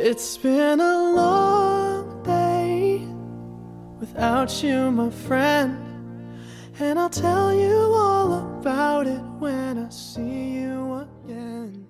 [0.00, 3.02] It's been a long day
[3.98, 5.76] without you, my friend.
[6.78, 11.88] And I'll tell you all about it when I see you again.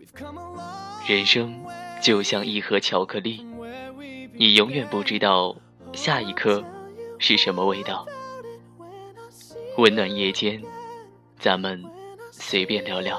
[0.00, 1.62] We've come a long 人生
[2.00, 3.46] 就像一盒巧克力
[4.32, 5.54] 你永远不知道
[5.92, 6.64] 下一颗
[7.18, 8.06] 是什么味道。
[9.76, 10.62] 温暖夜间，
[11.38, 11.84] 咱们
[12.32, 13.18] 随便聊聊。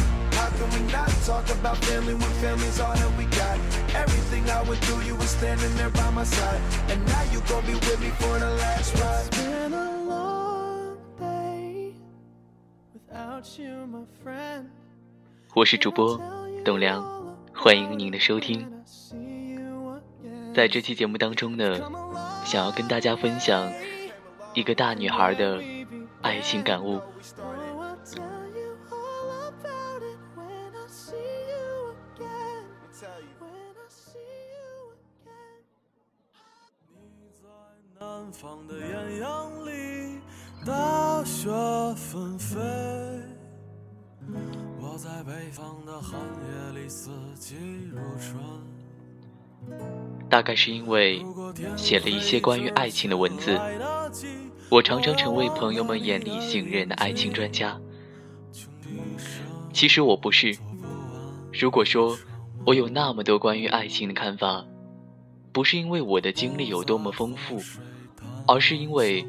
[0.61, 3.57] can we not talk about family when family's all that we got?
[3.95, 6.61] Everything I went through, you were standing there by my side.
[6.89, 9.25] And now you gon' be with me for the last ride.
[9.25, 11.93] It's been a long day
[12.93, 14.65] without you, my friend.
[15.53, 16.19] 我是主播
[16.63, 17.03] 董良，
[17.53, 18.61] 欢迎您的收听。
[18.61, 20.53] When I see you again.
[20.53, 21.79] 在这期节目当中呢，
[22.45, 23.71] 想要跟大家分享
[24.53, 25.59] 一个大女孩的
[26.21, 27.01] 爱情感悟。
[38.31, 40.21] 在南方的艳阳里，
[40.65, 41.49] 大雪
[41.95, 42.57] 纷飞；
[44.79, 47.55] 我在北方的寒夜里，四季
[47.89, 48.41] 如春。
[50.29, 51.25] 大概是因为
[51.75, 53.59] 写了一些关于爱情的文字，
[54.69, 57.77] 我常常成为朋友们眼里信任的爱情专家。
[59.73, 60.57] 其实我不是。
[61.51, 62.17] 如果说
[62.65, 64.65] 我有那么多关于爱情的看法，
[65.51, 67.59] 不是因为我的经历有多么丰富，
[68.47, 69.25] 而是因为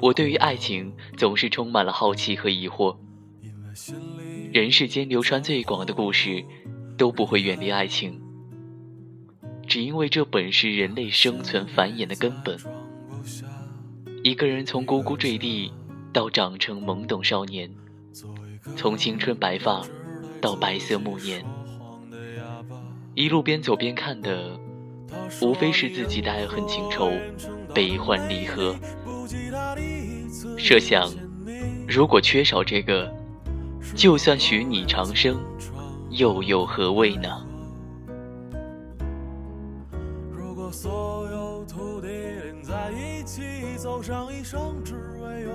[0.00, 2.96] 我对于爱情总是充满了好奇和疑惑。
[4.52, 6.44] 人世间流传最广的故事，
[6.96, 8.20] 都不会远离爱情，
[9.66, 12.58] 只因为这本是人类生存繁衍的根本。
[14.22, 15.70] 一个人从呱呱坠地
[16.12, 17.70] 到长成懵懂少年，
[18.76, 19.86] 从青春白发
[20.40, 21.44] 到白色暮年，
[23.14, 24.58] 一路边走边看的，
[25.42, 27.10] 无非是自己的爱恨情仇、
[27.74, 28.74] 悲欢离合。
[30.58, 31.10] 设想，
[31.88, 33.12] 如果缺少这个，
[33.94, 35.38] 就算许你长生，
[36.10, 37.28] 又有何味呢？
[40.30, 43.42] 如果所有土地连在一起，
[43.76, 45.52] 走上一生只为拥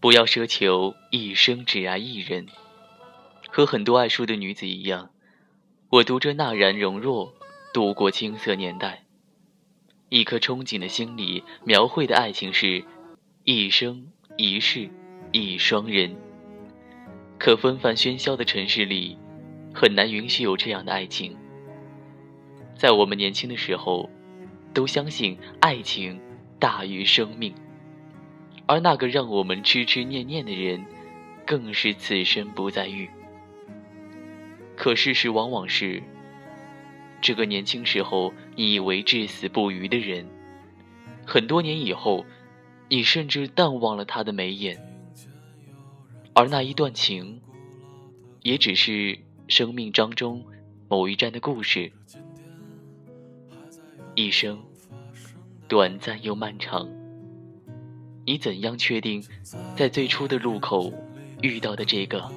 [0.00, 2.46] 不要奢求一生只爱一人。
[3.50, 5.10] 和很多爱书的女子一样，
[5.90, 7.34] 我读着纳兰容若
[7.74, 9.04] 度过青涩年代。
[10.08, 12.82] 一颗憧憬的心里描绘的爱情是
[13.44, 14.88] 一生一世
[15.32, 16.16] 一双人。
[17.38, 19.18] 可纷繁喧嚣的城市里，
[19.74, 21.36] 很难允许有这样的爱情。
[22.74, 24.08] 在我们年轻的时候，
[24.72, 26.18] 都相信爱情
[26.58, 27.54] 大于生命。
[28.70, 30.86] 而那个让我们痴痴念念的人，
[31.44, 33.10] 更是此生不再遇。
[34.76, 36.00] 可事实往往是，
[37.20, 40.24] 这个年轻时候你以为至死不渝的人，
[41.26, 42.24] 很多年以后，
[42.88, 44.80] 你甚至淡忘了他的眉眼，
[46.32, 47.40] 而那一段情，
[48.42, 50.46] 也只是生命当中
[50.88, 51.90] 某一站的故事。
[54.14, 54.62] 一生，
[55.66, 56.99] 短暂又漫长。
[58.30, 59.20] 你怎样确定，
[59.76, 60.92] 在最初的路口
[61.42, 62.30] 遇到的这个，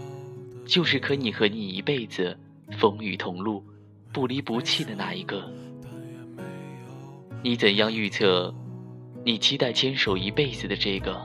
[0.66, 2.36] 就是可以和你一辈子
[2.80, 3.64] 风雨同路、
[4.12, 5.48] 不离不弃的那一个？
[7.44, 8.52] 你怎样预测，
[9.24, 11.16] 你期待牵手一辈子的这个，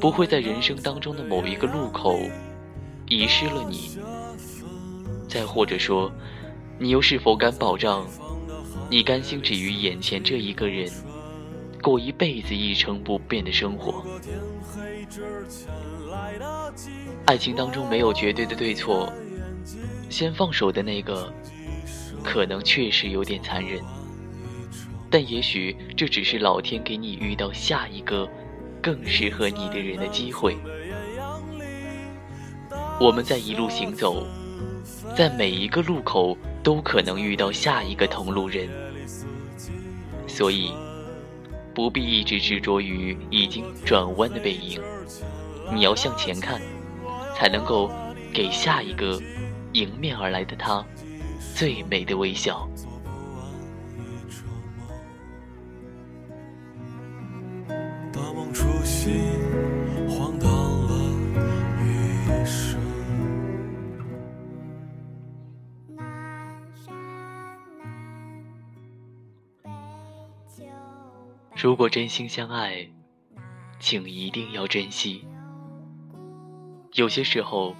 [0.00, 2.18] 不会在人生当中的某一个路口
[3.06, 3.98] 遗失了你？
[5.28, 6.10] 再或者说，
[6.78, 8.06] 你又是否敢保障，
[8.88, 10.90] 你甘心止于眼前这一个人？
[11.82, 14.04] 过一辈子一成不变的生活。
[17.26, 19.12] 爱情当中没有绝对的对错，
[20.08, 21.32] 先放手的那个，
[22.22, 23.82] 可能确实有点残忍，
[25.10, 28.28] 但也许这只是老天给你遇到下一个
[28.80, 30.56] 更适合你的人的机会。
[33.00, 34.24] 我们在一路行走，
[35.16, 38.68] 在每一个路口都可能遇到下一个同路人，
[40.28, 40.70] 所以。
[41.74, 44.80] 不必一直执着于已经转弯的背影，
[45.74, 46.60] 你要向前看，
[47.34, 47.90] 才能够
[48.32, 49.20] 给下一个
[49.72, 50.84] 迎面而来的他
[51.54, 52.68] 最美的微笑。
[71.72, 72.86] 如果真心相爱，
[73.80, 75.24] 请一定要珍惜。
[76.92, 77.74] 有些时候，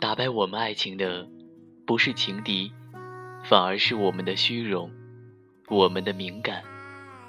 [0.00, 1.24] 打败我们爱情的，
[1.86, 2.72] 不是情敌，
[3.44, 4.90] 反而是我们的虚荣，
[5.68, 6.64] 我们的敏感，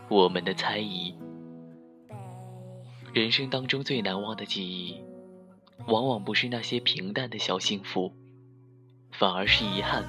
[0.10, 1.14] 我们的猜疑。
[3.14, 5.00] 人生当中最难忘的记忆，
[5.86, 8.12] 往往不是那些平淡的小幸福，
[9.12, 10.04] 反而是遗憾，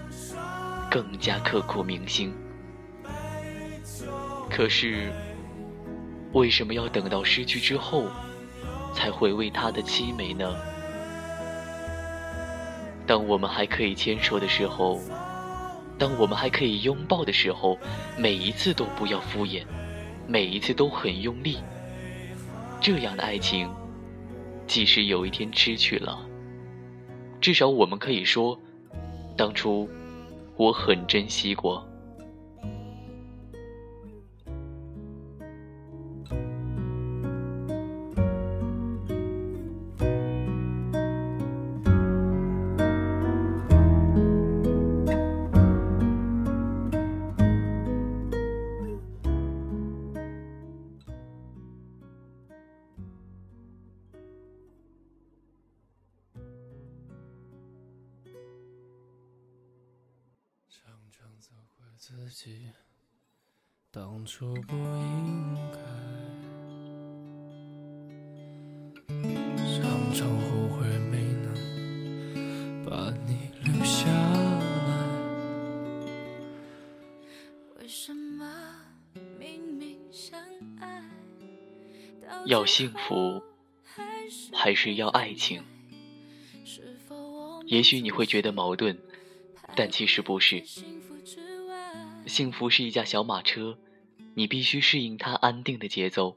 [0.90, 2.32] 更加刻骨铭心。
[4.48, 5.12] 可是。
[6.32, 8.06] 为什么要等到失去之后，
[8.94, 10.54] 才回味它的凄美呢？
[13.06, 15.00] 当我们还可以牵手的时候，
[15.98, 17.76] 当我们还可以拥抱的时候，
[18.16, 19.64] 每一次都不要敷衍，
[20.28, 21.58] 每一次都很用力。
[22.80, 23.68] 这样的爱情，
[24.68, 26.18] 即使有一天失去了，
[27.40, 28.56] 至少我们可以说，
[29.36, 29.90] 当初
[30.56, 31.84] 我很珍惜过。
[62.00, 62.70] 自己
[63.90, 65.76] 当初不应该，
[69.76, 71.52] 常常后悔没能
[72.86, 74.90] 把你留下来。
[77.78, 78.50] 为什么
[79.38, 80.40] 明明相
[80.80, 81.04] 爱，
[82.46, 83.42] 要幸福
[84.54, 85.62] 还是要爱情？
[87.66, 88.98] 也许你会觉得矛盾，
[89.76, 90.64] 但其实不是。
[92.30, 93.76] 幸福是一架小马车，
[94.34, 96.36] 你必须适应它安定的节奏，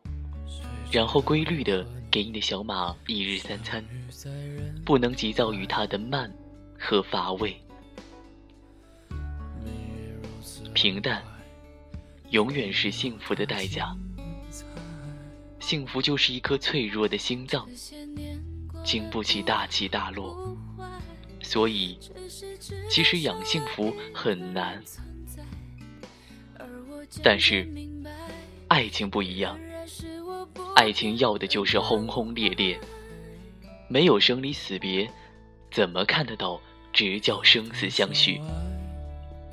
[0.91, 3.85] 然后规律的给你的小马一日三餐，
[4.83, 6.33] 不能急躁于它的慢
[6.79, 7.55] 和乏味。
[10.73, 11.23] 平淡，
[12.31, 13.95] 永远是幸福的代价。
[15.59, 17.69] 幸福就是一颗脆弱的心脏，
[18.83, 20.57] 经不起大起大落，
[21.43, 21.99] 所以，
[22.89, 24.83] 其实养幸福很难。
[27.21, 27.67] 但是，
[28.67, 29.59] 爱情不一样，
[30.75, 32.79] 爱情要的就是轰轰烈烈，
[33.87, 35.09] 没有生离死别，
[35.69, 36.59] 怎么看得到
[36.91, 38.41] 直叫生死相许？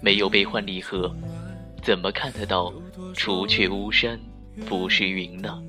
[0.01, 1.15] 没有悲欢离合，
[1.83, 2.73] 怎么看得到
[3.15, 4.19] 除却巫山
[4.67, 5.63] 不是云呢？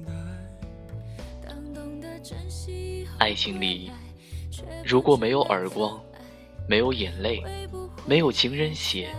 [3.17, 3.91] 爱情里，
[4.85, 6.01] 如果没有耳光，
[6.67, 7.43] 没有眼泪，
[8.07, 9.09] 没有情人血。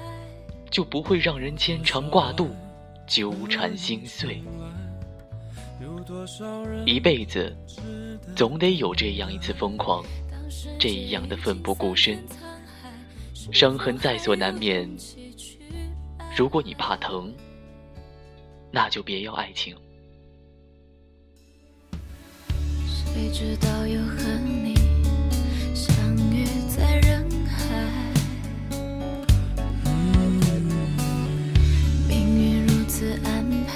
[0.70, 2.48] 就不会让人牵肠挂肚、
[3.12, 4.42] 纠缠心碎。
[6.86, 7.54] 一辈子，
[8.34, 10.02] 总得有这样一次疯狂，
[10.80, 12.18] 这样的奋不顾身。
[13.52, 14.88] 伤痕在所难免。
[16.34, 17.30] 如果你怕疼，
[18.70, 19.76] 那就别要爱情。
[22.88, 23.86] 谁知道
[33.02, 33.66] 又和你？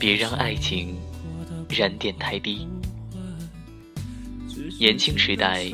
[0.00, 0.96] 别让爱情
[1.68, 2.66] 燃点太低。
[4.78, 5.70] 年轻时代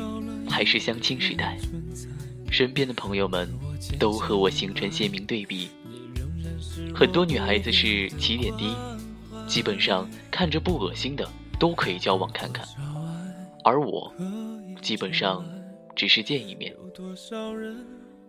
[0.49, 1.57] 还是相亲时代，
[2.51, 3.47] 身边的朋友们
[3.99, 5.69] 都和我形成鲜明对比。
[6.93, 8.75] 很多女孩子是起点低，
[9.47, 11.27] 基本上看着不恶心的
[11.59, 12.65] 都可以交往看看，
[13.63, 14.13] 而我
[14.81, 15.45] 基本上
[15.95, 16.75] 只是见一面。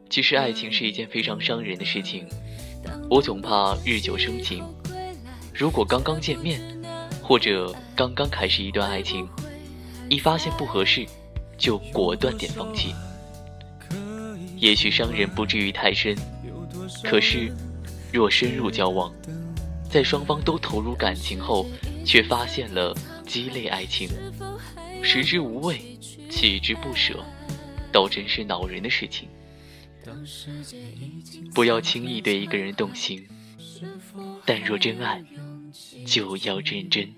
[0.09, 2.27] 其实爱情是一件非常伤人的事情，
[3.11, 4.65] 我总怕日久生情。
[5.53, 6.61] 如果刚刚见面，
[7.23, 9.29] 或者刚刚开始一段爱情，
[10.09, 11.05] 一发现不合适，
[11.59, 12.95] 就果断点放弃。
[14.57, 16.17] 也许伤人不至于太深，
[17.03, 17.53] 可是
[18.13, 19.13] 若深入交往，
[19.91, 21.67] 在双方都投入感情后，
[22.05, 22.97] 却发现了
[23.27, 24.09] 鸡肋爱情，
[25.03, 25.81] 食之无味，
[26.31, 27.23] 弃之不舍，
[27.93, 29.29] 倒真是恼人的事情。
[31.55, 33.27] 不要轻易对一个人动心。
[34.45, 35.23] 但若真爱，
[36.07, 37.13] 就要认真。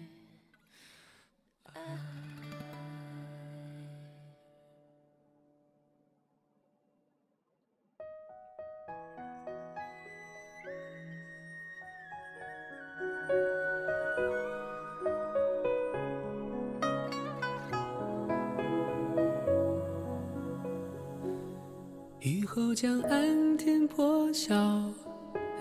[22.80, 24.54] 江岸天破晓，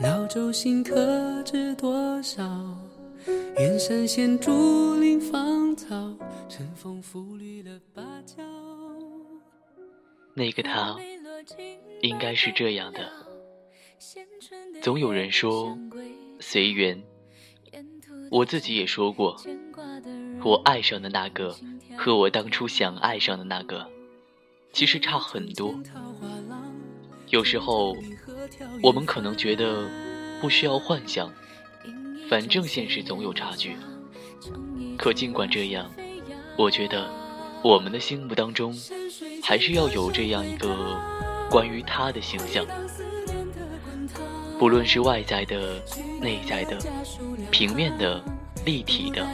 [0.03, 2.47] 老舟新客知多少？
[3.57, 6.15] 远山现竹林芳草，
[6.47, 8.43] 晨风拂绿了芭蕉。
[10.35, 10.95] 那个他，
[12.03, 13.11] 应该是这样的。
[14.83, 15.75] 总有人说
[16.39, 17.01] 随缘，
[18.29, 19.41] 我自己也说过，
[20.43, 21.55] 我爱上的那个
[21.97, 23.89] 和我当初想爱上的那个，
[24.71, 25.73] 其实差很多。
[27.29, 27.95] 有时候，
[28.81, 29.89] 我们可能觉得
[30.39, 31.29] 不需要幻想，
[32.29, 33.75] 反正现实总有差距。
[34.97, 35.91] 可尽管这样，
[36.57, 37.09] 我觉得
[37.61, 38.73] 我们的心目当中
[39.43, 40.97] 还是要有这样一个
[41.49, 42.65] 关于他的形象，
[44.57, 45.83] 不论是外在的、
[46.21, 46.77] 内在的、
[47.51, 48.23] 平面的、
[48.65, 49.27] 立体的，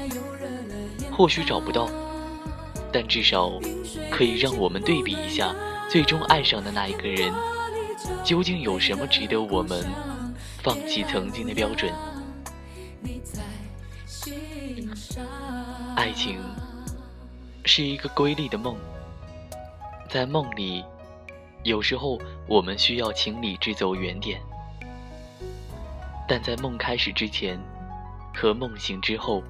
[1.11, 1.87] 或许找不到，
[2.91, 3.53] 但至少
[4.09, 5.55] 可以让我们对比一下，
[5.87, 7.31] 最终爱上的那一个人。
[8.23, 9.85] 究竟有什么值得我们
[10.61, 11.93] 放弃曾经的标准？
[15.95, 16.39] 爱情
[17.65, 18.75] 是一个瑰丽的梦，
[20.09, 20.83] 在梦里，
[21.63, 24.41] 有时候我们需要请理智走远点，
[26.27, 27.59] 但在梦开始之前
[28.33, 29.43] 和梦醒之后，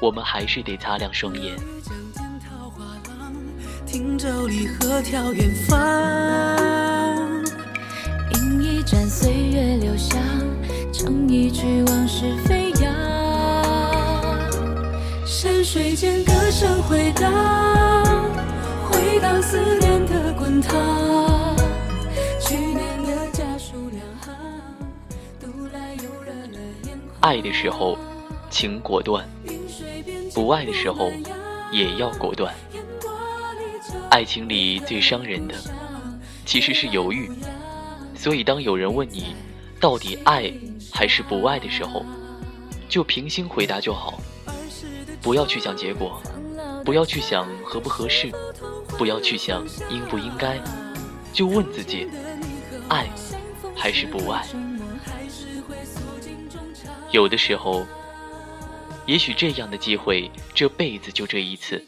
[0.00, 1.56] 我们还是得擦亮双眼。
[3.86, 6.73] 汀州里鹤眺远方。
[8.94, 10.22] 战岁月留香，
[10.92, 12.94] 唱一曲往事飞扬。
[15.26, 17.32] 山水间歌声回荡，
[18.88, 21.56] 回荡思念的滚烫。
[22.40, 24.32] 去年的家书两行，
[25.40, 27.18] 读来又热了眼眶。
[27.22, 27.98] 爱的时候，
[28.48, 29.24] 请果断；
[30.32, 31.10] 不爱的时候，
[31.72, 32.54] 也要果断。
[34.08, 35.54] 爱情里最伤人的，
[36.46, 37.28] 其实是犹豫。
[38.24, 39.36] 所以，当有人问你
[39.78, 40.50] 到底爱
[40.90, 42.06] 还是不爱的时候，
[42.88, 44.18] 就平心回答就好，
[45.20, 46.22] 不要去想结果，
[46.86, 48.32] 不要去想合不合适，
[48.96, 50.58] 不要去想应不应该，
[51.34, 52.08] 就问自己：
[52.88, 53.10] 爱
[53.76, 54.42] 还是不爱？
[57.10, 57.84] 有的时候，
[59.04, 61.84] 也许这样的机会这辈子就这一次，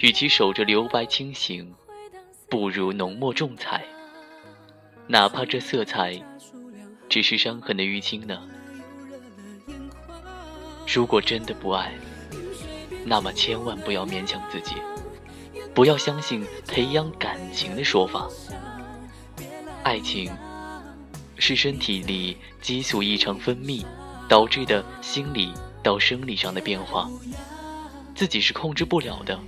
[0.00, 1.72] 与其守着留白清醒，
[2.50, 3.82] 不如浓墨重彩。
[5.06, 6.20] 哪怕这色彩
[7.08, 8.40] 只是伤痕的淤青呢？
[10.86, 11.92] 如果真的不爱，
[13.04, 14.76] 那么千万不要勉强自己，
[15.74, 18.28] 不要相信培养感情的说法。
[19.82, 20.32] 爱情
[21.38, 23.84] 是身体里激素异常分泌
[24.28, 27.10] 导致的心理到生理上的变化，
[28.14, 29.38] 自己是控制不了的。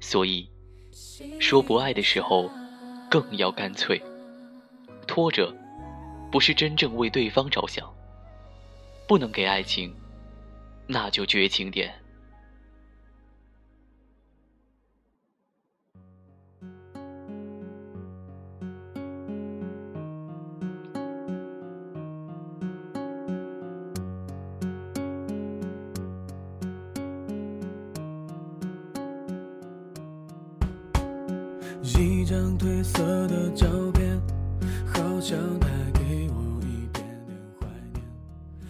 [0.00, 0.48] 所以，
[1.40, 2.50] 说不爱的时候，
[3.10, 4.00] 更要干脆。
[5.08, 5.52] 拖着，
[6.30, 7.92] 不是真正为对方着想。
[9.08, 9.92] 不能给爱情，
[10.86, 11.92] 那就绝情点。
[31.82, 34.17] 一张褪色的照片。
[35.18, 38.00] 我想带给我一点点怀念，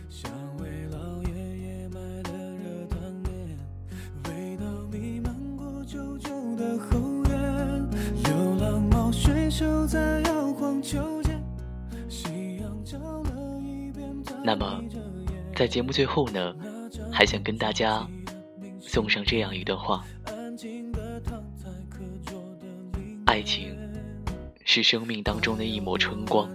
[0.09, 1.29] 像为老爷
[1.59, 3.29] 爷买的热汤面
[14.43, 14.83] 那么，
[15.55, 16.55] 在节目最后呢，
[17.13, 18.09] 还想跟大家
[18.81, 20.03] 送上这样一段话：
[23.27, 23.88] 爱情。
[24.71, 26.47] 是生命当中的一抹春光，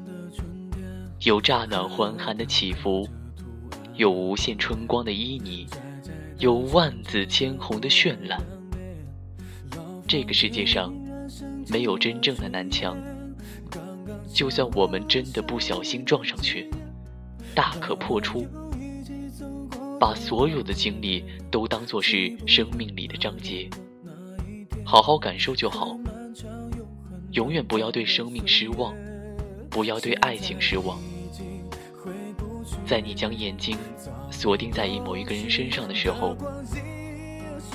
[1.22, 3.10] 有乍暖还寒的起伏，
[3.96, 5.67] 有无限春光的旖旎，
[6.38, 8.39] 有万紫千红的绚烂。
[10.08, 10.93] 这个世界上
[11.70, 12.96] 没有真正的南墙，
[14.32, 16.70] 就算我们真的不小心撞上去，
[17.55, 18.46] 大可破出。
[20.00, 23.67] 把所有的经历都当作是生命里的章节，
[24.86, 25.98] 好好感受就好。
[27.33, 28.95] 永远不要对生命失望，
[29.67, 30.99] 不要对爱情失望。
[32.85, 33.75] 在你将眼睛
[34.29, 36.37] 锁定在一某一个人身上的时候，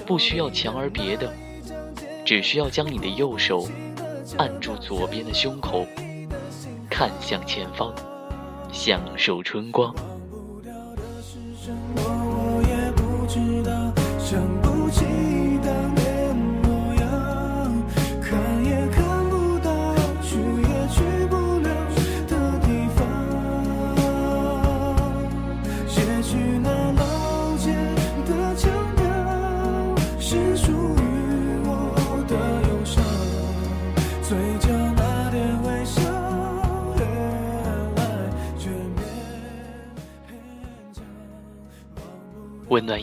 [0.06, 1.34] 不需要强而别的，
[2.24, 3.68] 只需要将你的右手
[4.36, 5.84] 按住左边的胸口，
[6.88, 7.92] 看向前方，
[8.72, 9.92] 享受春光。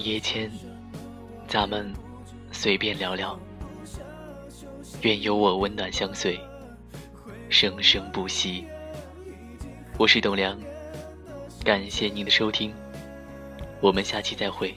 [0.05, 0.51] 夜间，
[1.47, 1.91] 咱们
[2.51, 3.39] 随便聊聊，
[5.01, 6.39] 愿有我温暖相随，
[7.49, 8.67] 生生不息。
[9.97, 10.55] 我是董良，
[11.63, 12.71] 感谢您的收听，
[13.81, 14.75] 我们下期再会。